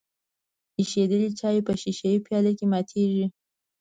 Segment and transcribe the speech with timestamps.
[0.79, 3.25] ایشیدلی چای په ښیښه یي پیاله کې ماتیږي.